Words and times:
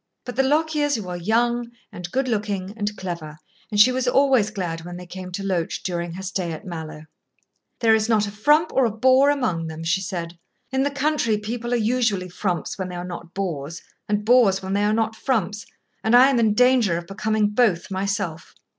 But 0.25 0.35
the 0.35 0.41
Lockyers 0.41 0.99
were 0.99 1.15
young 1.15 1.69
and 1.91 2.11
good 2.11 2.27
looking 2.27 2.73
and 2.75 2.97
clever, 2.97 3.37
and 3.69 3.79
she 3.79 3.91
was 3.91 4.07
always 4.07 4.49
glad 4.49 4.83
when 4.83 4.97
they 4.97 5.05
came 5.05 5.31
to 5.33 5.43
Loche 5.45 5.83
during 5.83 6.13
her 6.13 6.23
stay 6.23 6.51
at 6.53 6.65
Mallowe. 6.65 7.05
"There 7.81 7.93
is 7.93 8.09
not 8.09 8.25
a 8.25 8.31
frump 8.31 8.73
or 8.73 8.83
a 8.85 8.89
bore 8.91 9.29
among 9.29 9.67
them," 9.67 9.83
she 9.83 10.01
said. 10.01 10.39
"In 10.71 10.81
the 10.81 10.89
country 10.89 11.37
people 11.37 11.71
are 11.71 11.75
usually 11.77 12.29
frumps 12.29 12.79
when 12.79 12.89
they 12.89 12.95
are 12.95 13.05
not 13.05 13.35
bores, 13.35 13.83
and 14.09 14.25
bores 14.25 14.63
when 14.63 14.73
they 14.73 14.85
are 14.85 14.91
not 14.91 15.15
frumps, 15.15 15.67
and 16.03 16.15
I 16.15 16.31
am 16.31 16.39
in 16.39 16.55
danger 16.55 16.97
of 16.97 17.05
becoming 17.05 17.49
both 17.49 17.91
myself. 17.91 18.55